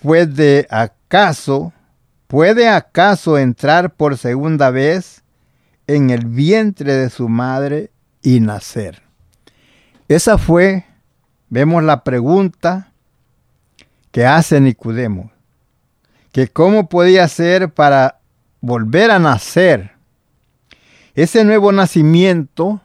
[0.03, 1.73] ¿Puede acaso,
[2.27, 5.23] puede acaso entrar por segunda vez
[5.87, 7.91] en el vientre de su madre
[8.23, 9.03] y nacer?
[10.09, 10.87] Esa fue,
[11.49, 12.93] vemos la pregunta
[14.11, 15.31] que hace Nicodemo,
[16.33, 18.21] que cómo podía ser para
[18.61, 19.93] volver a nacer.
[21.15, 22.81] Ese nuevo nacimiento,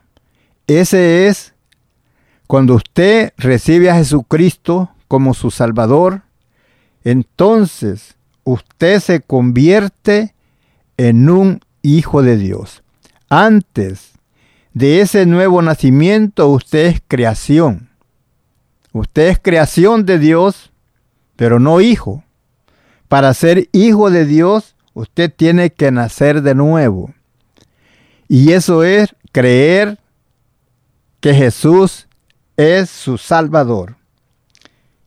[0.66, 1.54] ese es
[2.46, 6.22] cuando usted recibe a Jesucristo como su Salvador,
[7.02, 10.34] entonces usted se convierte
[10.96, 12.82] en un hijo de Dios.
[13.28, 14.12] Antes
[14.72, 17.90] de ese nuevo nacimiento, usted es creación.
[18.92, 20.70] Usted es creación de Dios,
[21.36, 22.24] pero no hijo.
[23.08, 27.12] Para ser hijo de Dios, usted tiene que nacer de nuevo.
[28.28, 29.98] Y eso es creer
[31.24, 32.06] que Jesús
[32.54, 33.96] es su Salvador.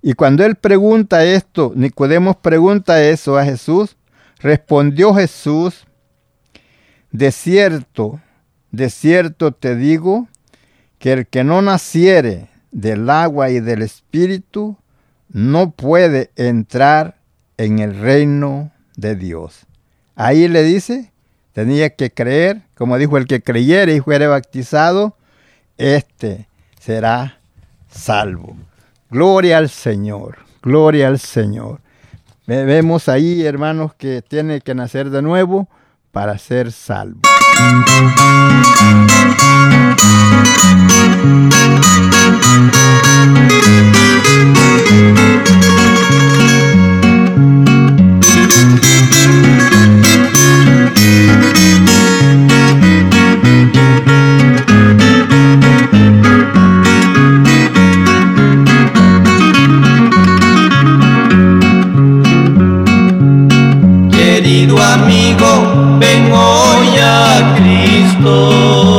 [0.02, 3.98] Y cuando él pregunta esto, Nicodemos pregunta eso a Jesús,
[4.40, 5.86] respondió Jesús,
[7.12, 8.20] de cierto,
[8.72, 10.28] de cierto te digo,
[10.98, 14.76] que el que no naciere del agua y del espíritu,
[15.30, 17.20] no puede entrar
[17.58, 19.68] en el reino de Dios.
[20.16, 21.12] Ahí le dice,
[21.54, 25.17] tenía que creer, como dijo el que creyere y fuere bautizado,
[25.78, 26.48] este
[26.80, 27.40] será
[27.90, 28.56] salvo.
[29.10, 31.80] Gloria al Señor, gloria al Señor.
[32.46, 35.68] Vemos ahí, hermanos, que tiene que nacer de nuevo
[36.12, 37.22] para ser salvo.
[68.28, 68.97] Senhor.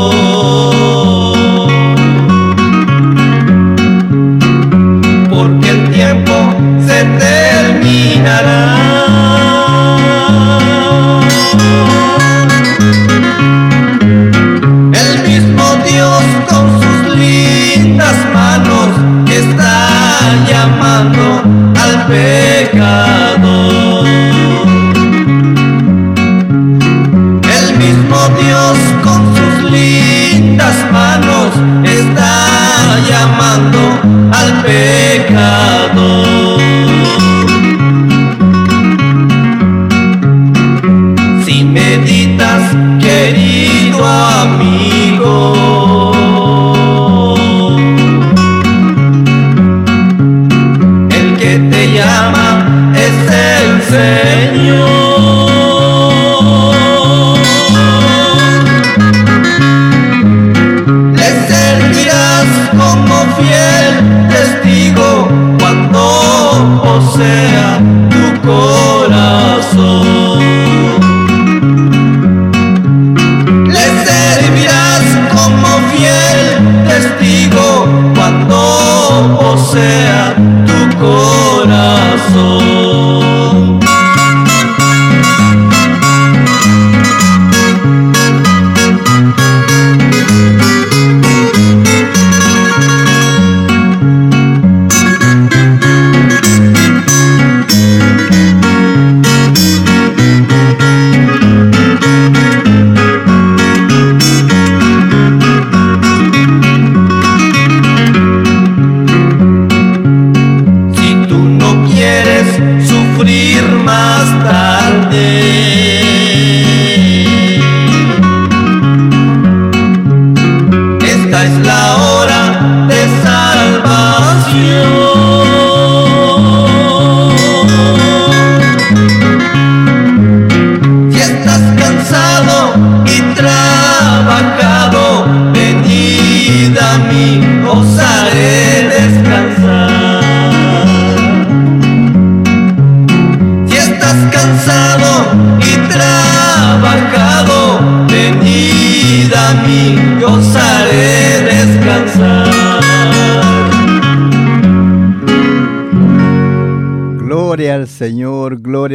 [34.31, 36.28] Señor,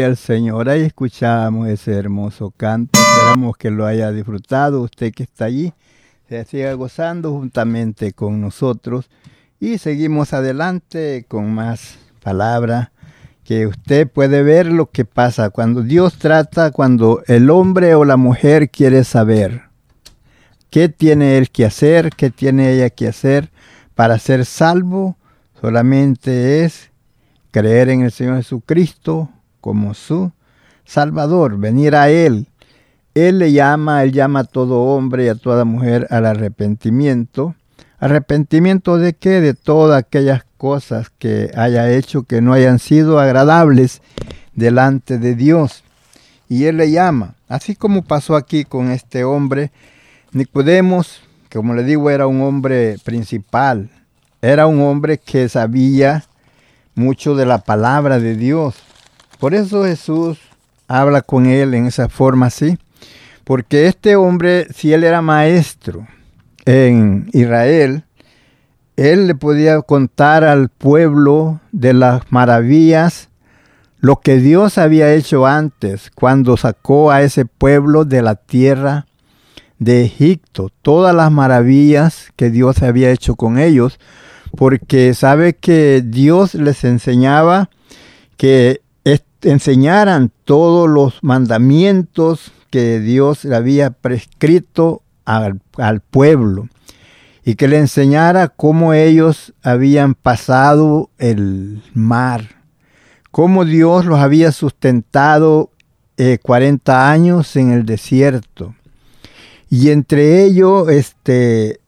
[0.02, 0.70] al Señor.
[0.70, 3.00] Ahí escuchamos ese hermoso canto.
[3.00, 4.82] Esperamos que lo haya disfrutado.
[4.82, 5.74] Usted que está allí,
[6.28, 9.10] se siga gozando juntamente con nosotros.
[9.60, 12.90] Y seguimos adelante con más palabras
[13.44, 18.18] que usted puede ver lo que pasa cuando Dios trata, cuando el hombre o la
[18.18, 19.64] mujer quiere saber
[20.70, 23.52] qué tiene él que hacer, qué tiene ella que hacer
[23.96, 25.18] para ser salvo
[25.60, 26.92] solamente es
[27.52, 29.30] creer en el Señor Jesucristo
[29.64, 30.34] como su
[30.84, 32.48] Salvador, venir a Él.
[33.16, 37.56] Él le llama, Él llama a todo hombre y a toda mujer al arrepentimiento.
[37.98, 39.40] ¿Arrepentimiento de qué?
[39.40, 44.02] De todas aquellas cosas que haya hecho que no hayan sido agradables
[44.54, 45.86] delante de Dios.
[46.50, 49.72] Y Él le llama, así como pasó aquí con este hombre,
[50.34, 53.90] Nicodemos, como le digo, era un hombre principal,
[54.42, 56.26] era un hombre que sabía
[56.96, 58.76] mucho de la palabra de Dios.
[59.44, 60.40] Por eso Jesús
[60.88, 62.78] habla con él en esa forma así.
[63.44, 66.08] Porque este hombre, si él era maestro
[66.64, 68.06] en Israel,
[68.96, 73.28] él le podía contar al pueblo de las maravillas,
[74.00, 79.08] lo que Dios había hecho antes, cuando sacó a ese pueblo de la tierra
[79.78, 84.00] de Egipto, todas las maravillas que Dios había hecho con ellos,
[84.56, 87.70] porque sabe que Dios les enseñaba
[88.38, 88.83] que
[89.44, 95.62] enseñaran todos los mandamientos que Dios le había prescrito al,
[96.10, 96.68] pueblo
[97.46, 102.64] y que le enseñara cómo ellos habían pasado el mar,
[103.32, 105.70] cómo Dios los había sustentado
[106.18, 108.76] eh, 40 años en el desierto.
[109.70, 111.80] Y entre ellos, este,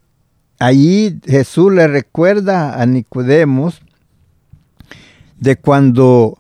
[0.60, 3.82] allí Jesús le recuerda a Nicodemos
[5.40, 6.40] de cuando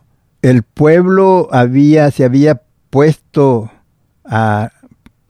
[0.49, 3.71] el pueblo había, se había puesto
[4.23, 4.69] a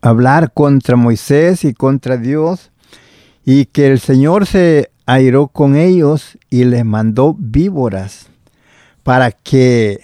[0.01, 2.73] hablar contra Moisés y contra Dios
[3.45, 8.27] y que el Señor se airó con ellos y les mandó víboras
[9.03, 10.01] para que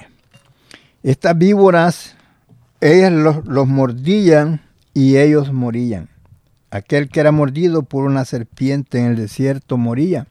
[1.04, 2.16] estas víboras
[2.80, 4.62] ellas los, los mordían
[4.94, 6.08] y ellos morían.
[6.70, 10.28] Aquel que era mordido por una serpiente en el desierto moría.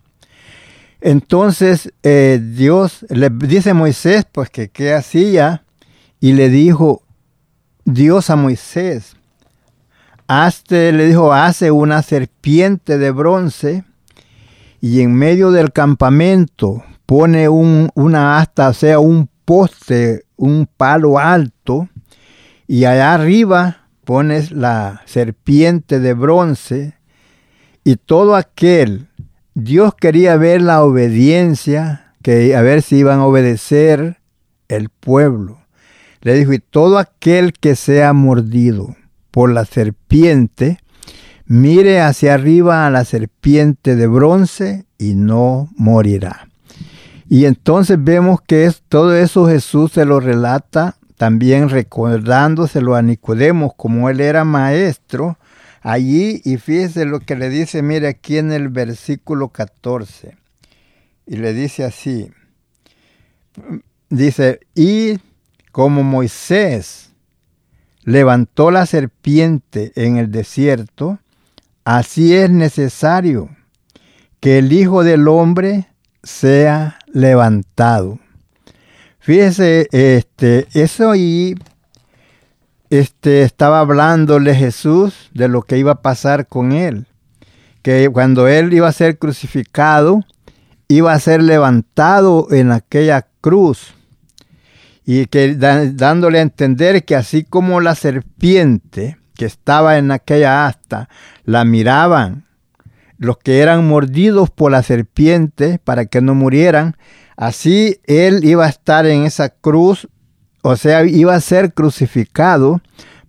[1.00, 5.64] Entonces eh, Dios le dice a Moisés, pues que qué hacía,
[6.20, 7.02] y le dijo
[7.84, 9.16] Dios a Moisés,
[10.26, 13.84] hazte, le dijo, hace una serpiente de bronce
[14.80, 21.18] y en medio del campamento pone un, una asta, o sea, un poste, un palo
[21.18, 21.88] alto,
[22.68, 26.94] y allá arriba pones la serpiente de bronce,
[27.82, 29.08] y todo aquel
[29.54, 34.18] Dios quería ver la obediencia, que a ver si iban a obedecer
[34.68, 35.58] el pueblo.
[36.20, 38.96] Le dijo, y todo aquel que sea mordido
[39.30, 40.78] por la serpiente,
[41.46, 46.48] mire hacia arriba a la serpiente de bronce y no morirá.
[47.28, 53.72] Y entonces vemos que es, todo eso Jesús se lo relata también recordándoselo a Nicodemos
[53.76, 55.38] como él era maestro
[55.80, 60.36] allí y fíjese lo que le dice, mire aquí en el versículo 14.
[61.26, 62.30] Y le dice así,
[64.08, 65.18] dice, y
[65.72, 67.10] como Moisés
[68.02, 71.18] levantó la serpiente en el desierto,
[71.84, 73.50] así es necesario
[74.40, 75.86] que el Hijo del Hombre
[76.22, 78.18] sea levantado.
[79.20, 81.54] Fíjese, este, eso y
[82.90, 87.06] este, estaba hablándole Jesús de lo que iba a pasar con él,
[87.82, 90.24] que cuando él iba a ser crucificado,
[90.88, 93.94] iba a ser levantado en aquella cruz.
[95.06, 101.08] Y que dándole a entender que así como la serpiente que estaba en aquella asta
[101.44, 102.44] la miraban
[103.20, 106.96] los que eran mordidos por la serpiente para que no murieran,
[107.36, 110.08] así él iba a estar en esa cruz
[110.62, 112.80] o sea, iba a ser crucificado.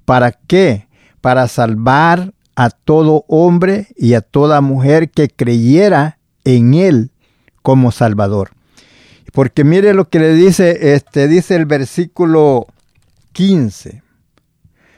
[0.05, 0.87] ¿Para qué?
[1.21, 7.11] Para salvar a todo hombre y a toda mujer que creyera en él
[7.61, 8.51] como Salvador.
[9.31, 12.67] Porque mire lo que le dice, este, dice el versículo
[13.31, 14.03] 15.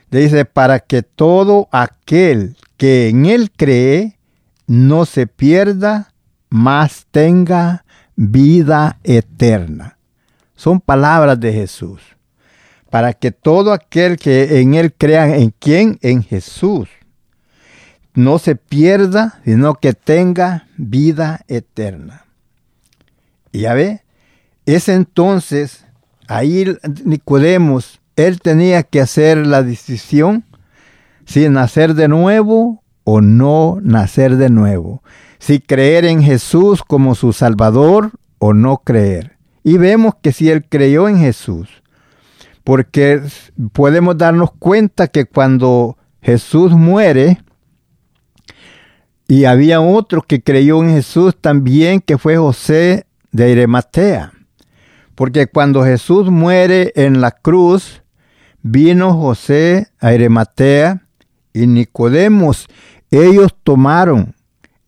[0.10, 4.18] Le dice, para que todo aquel que en él cree
[4.66, 6.14] no se pierda,
[6.50, 9.98] mas tenga vida eterna.
[10.56, 12.13] Son palabras de Jesús
[12.94, 15.98] para que todo aquel que en él crea, ¿en quién?
[16.04, 16.88] En Jesús,
[18.14, 22.28] no se pierda, sino que tenga vida eterna.
[23.52, 24.04] Y ya ve,
[24.68, 25.88] es entonces,
[26.28, 30.46] ahí Nicodemos, él tenía que hacer la decisión
[31.26, 35.02] si nacer de nuevo o no nacer de nuevo,
[35.40, 39.36] si creer en Jesús como su Salvador o no creer.
[39.64, 41.82] Y vemos que si él creyó en Jesús,
[42.64, 43.22] porque
[43.72, 47.40] podemos darnos cuenta que cuando Jesús muere,
[49.28, 54.34] Y había otro que creyó en Jesús también, que fue José de Arimatea.
[55.16, 58.04] Porque cuando Jesús muere en la cruz,
[58.62, 61.08] vino José a Arimatea
[61.54, 62.68] y Nicodemos.
[63.12, 64.36] Ellos tomaron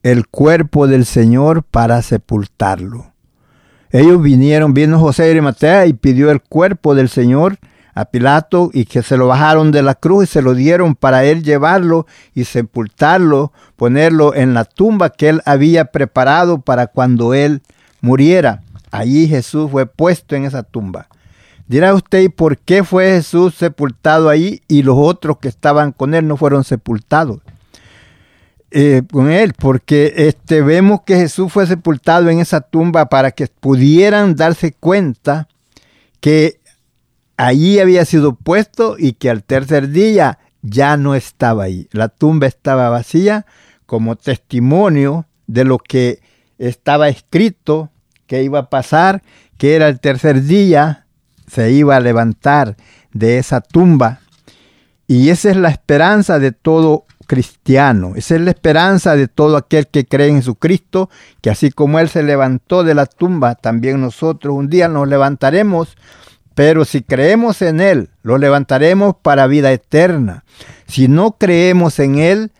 [0.03, 3.14] el cuerpo del Señor para sepultarlo.
[3.95, 7.59] Ellos vinieron, vino José de Arimatea y pidió el cuerpo del Señor
[7.93, 11.23] a Pilato y que se lo bajaron de la cruz y se lo dieron para
[11.23, 17.61] él llevarlo y sepultarlo, ponerlo en la tumba que él había preparado para cuando él
[18.01, 18.63] muriera.
[18.91, 21.07] Allí Jesús fue puesto en esa tumba.
[21.69, 26.27] Dirá usted, ¿por qué fue Jesús sepultado ahí y los otros que estaban con él
[26.27, 27.39] no fueron sepultados?
[28.77, 33.47] Eh, con él, porque este, vemos que Jesús fue sepultado en esa tumba para que
[33.47, 35.47] pudieran darse cuenta
[36.19, 36.59] que
[37.37, 41.87] allí había sido puesto y que al tercer día ya no estaba ahí.
[41.93, 43.45] La tumba estaba vacía
[43.85, 46.19] como testimonio de lo que
[46.57, 47.91] estaba escrito
[48.27, 49.23] que iba a pasar,
[49.57, 51.05] que era el tercer día,
[51.47, 52.75] se iba a levantar
[53.13, 54.19] de esa tumba.
[55.07, 58.13] Y esa es la esperanza de todo cristiano.
[58.15, 61.09] Esa es la esperanza de todo aquel que cree en Jesucristo,
[61.41, 65.95] que así como Él se levantó de la tumba, también nosotros un día nos levantaremos
[66.55, 70.45] pero si creemos en Él, lo levantaremos para vida eterna.
[70.87, 72.51] Si no creemos en Él,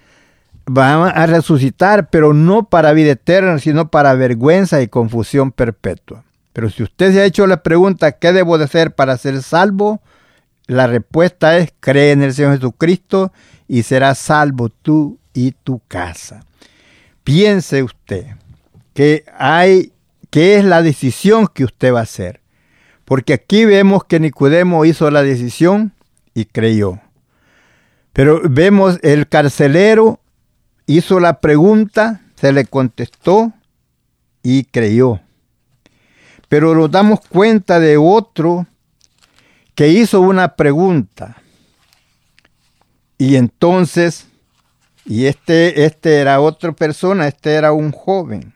[0.66, 6.26] vamos a resucitar, pero no para vida eterna, sino para vergüenza y confusión perpetua.
[6.51, 10.01] Pero si usted se ha hecho la pregunta, ¿qué debo de hacer para ser salvo?
[10.68, 13.32] La respuesta es, cree en el Señor Jesucristo
[13.68, 16.45] y serás salvo tú y tu casa.
[17.24, 18.28] Piense usted
[18.93, 19.91] que hay,
[20.30, 22.41] qué es la decisión que usted va a hacer.
[23.03, 25.93] Porque aquí vemos que Nicodemo hizo la decisión
[26.34, 26.99] y creyó.
[28.13, 30.20] Pero vemos el carcelero
[30.88, 33.53] hizo la pregunta, se le contestó
[34.43, 35.20] y creyó.
[36.47, 38.68] Pero nos damos cuenta de otro
[39.74, 41.38] que hizo una pregunta.
[43.18, 44.28] Y entonces,
[45.05, 48.53] y este, este era otra persona, este era un joven.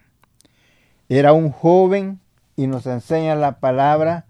[1.08, 2.20] Era un joven
[2.56, 4.26] y nos enseña la palabra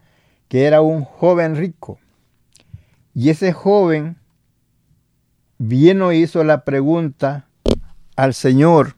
[0.48, 2.00] que era un joven rico.
[3.14, 4.18] Y ese joven
[5.58, 7.48] vino y hizo la pregunta
[8.16, 8.96] al Señor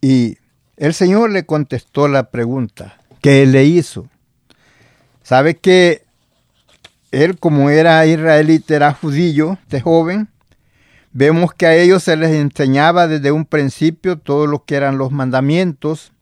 [0.00, 0.38] y
[0.76, 4.08] el Señor le contestó la pregunta que le hizo.
[5.22, 6.06] ¿Sabe que
[7.10, 10.28] él como era israelita, era judío, este joven?
[11.12, 15.10] Vemos que a ellos se les enseñaba desde un principio todo lo que eran los
[15.10, 16.12] mandamientos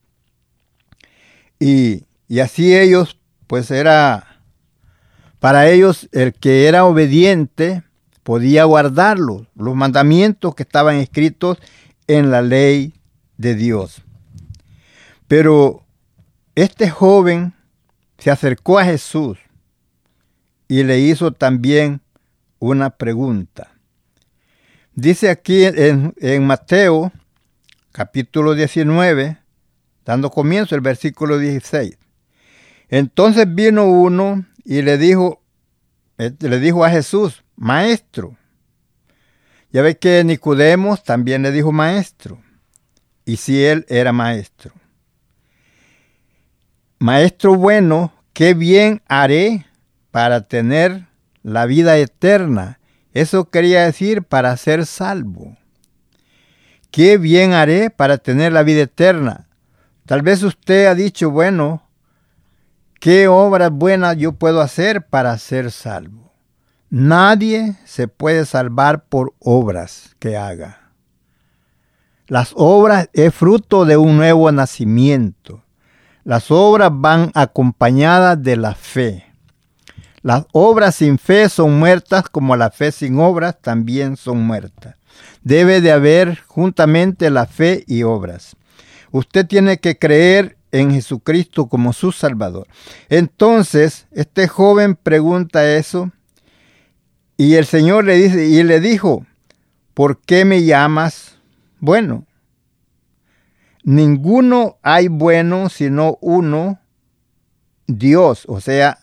[1.58, 4.42] y, y así ellos pues era
[5.40, 7.82] para ellos el que era obediente
[8.22, 11.58] podía guardarlos, los mandamientos que estaban escritos
[12.06, 12.94] en la ley
[13.36, 14.02] de Dios.
[15.26, 15.84] Pero
[16.54, 17.54] este joven
[18.18, 19.38] se acercó a Jesús
[20.68, 22.02] y le hizo también
[22.58, 23.72] una pregunta.
[24.94, 27.10] Dice aquí en, en, Mateo
[27.92, 29.38] capítulo 19,
[30.04, 31.96] dando comienzo el versículo 16.
[32.88, 35.42] Entonces vino uno y le dijo,
[36.18, 38.36] eh, le dijo a Jesús, maestro.
[39.70, 42.42] Ya ve que Nicodemos también le dijo maestro.
[43.24, 44.72] Y si él era maestro.
[46.98, 49.67] Maestro bueno, qué bien haré
[50.18, 51.06] para tener
[51.44, 52.80] la vida eterna.
[53.12, 55.56] Eso quería decir para ser salvo.
[56.90, 59.46] Qué bien haré para tener la vida eterna.
[60.06, 61.84] Tal vez usted ha dicho, bueno,
[62.98, 66.32] ¿Qué obras buenas yo puedo hacer para ser salvo?
[66.90, 70.90] Nadie se puede salvar por obras que haga.
[72.26, 75.62] Las obras es fruto de un nuevo nacimiento.
[76.24, 79.27] Las obras van acompañadas de la fe.
[80.22, 84.96] Las obras sin fe son muertas como la fe sin obras también son muertas.
[85.42, 88.56] Debe de haber juntamente la fe y obras.
[89.10, 92.66] Usted tiene que creer en Jesucristo como su Salvador.
[93.08, 96.12] Entonces, este joven pregunta eso
[97.36, 99.24] y el Señor le dice y le dijo,
[99.94, 101.38] ¿por qué me llamas
[101.80, 102.26] bueno?
[103.84, 106.80] Ninguno hay bueno sino uno,
[107.86, 108.98] Dios, o sea,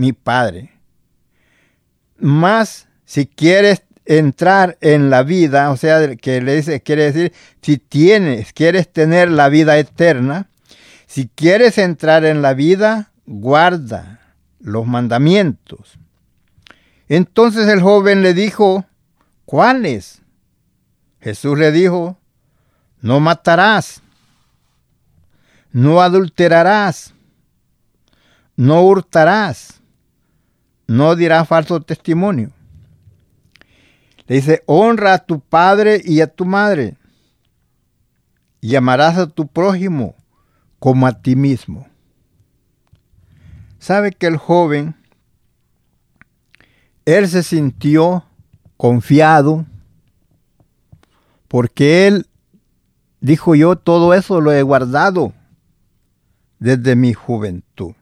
[0.00, 0.70] mi Padre.
[2.16, 7.76] Más si quieres entrar en la vida, o sea, que le dice, quiere decir, si
[7.76, 10.48] tienes, quieres tener la vida eterna,
[11.06, 15.98] si quieres entrar en la vida, guarda los mandamientos.
[17.08, 18.86] Entonces el joven le dijo,
[19.44, 20.22] ¿cuáles?
[21.20, 22.16] Jesús le dijo,
[23.02, 24.00] no matarás,
[25.72, 27.12] no adulterarás,
[28.56, 29.79] no hurtarás,
[30.90, 32.50] no dirás falso testimonio.
[34.26, 36.96] Le dice, honra a tu padre y a tu madre
[38.60, 40.16] y amarás a tu prójimo
[40.80, 41.86] como a ti mismo.
[43.78, 44.96] Sabe que el joven,
[47.04, 48.24] él se sintió
[48.76, 49.66] confiado
[51.46, 52.26] porque él
[53.20, 55.34] dijo yo todo eso lo he guardado
[56.58, 57.94] desde mi juventud.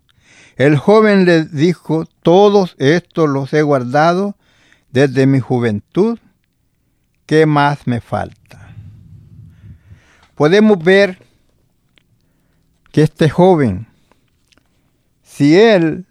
[0.59, 4.35] El joven le dijo, todos estos los he guardado
[4.91, 6.19] desde mi juventud.
[7.27, 8.75] ¿Qué más me falta?
[10.35, 11.25] Podemos ver
[12.91, 13.87] que este joven,
[15.23, 16.07] si él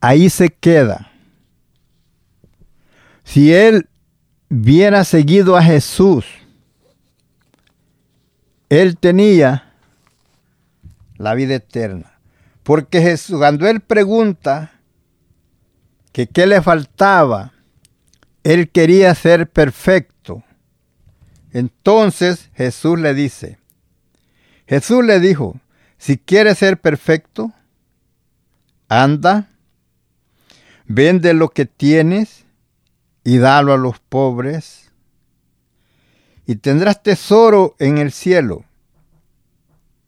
[0.00, 1.12] ahí se queda,
[3.24, 3.90] si él
[4.48, 6.24] hubiera seguido a Jesús,
[8.70, 9.74] él tenía
[11.18, 12.19] la vida eterna.
[12.70, 14.70] Porque Jesús, cuando él pregunta
[16.12, 17.52] que qué le faltaba,
[18.44, 20.44] él quería ser perfecto.
[21.50, 23.58] Entonces Jesús le dice,
[24.68, 25.58] Jesús le dijo,
[25.98, 27.52] si quieres ser perfecto,
[28.88, 29.50] anda,
[30.86, 32.44] vende lo que tienes
[33.24, 34.92] y dalo a los pobres,
[36.46, 38.64] y tendrás tesoro en el cielo.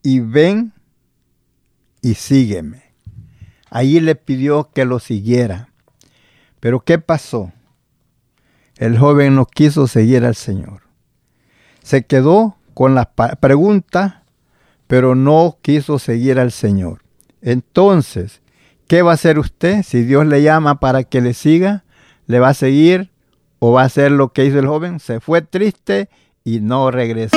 [0.04, 0.72] Y ven
[2.02, 2.82] y sígueme.
[3.70, 5.70] Allí le pidió que lo siguiera.
[6.60, 7.52] Pero ¿qué pasó?
[8.76, 10.82] El joven no quiso seguir al Señor.
[11.82, 14.24] Se quedó con la pregunta,
[14.86, 17.02] pero no quiso seguir al Señor.
[17.40, 18.42] Entonces,
[18.86, 21.84] ¿qué va a hacer usted si Dios le llama para que le siga?
[22.26, 23.10] ¿Le va a seguir
[23.58, 25.00] o va a hacer lo que hizo el joven?
[25.00, 26.08] Se fue triste
[26.44, 27.36] y no regresó.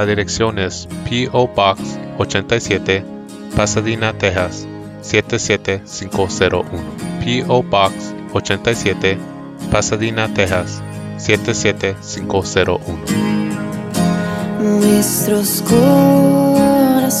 [0.00, 1.48] la dirección es P.O.
[1.48, 3.04] Box 87,
[3.54, 4.66] Pasadena, Texas
[5.02, 6.70] 77501.
[7.22, 7.62] P.O.
[7.62, 9.18] Box 87,
[9.70, 10.82] Pasadena, Texas
[11.18, 12.80] 77501.
[14.62, 17.20] Nuestros corazones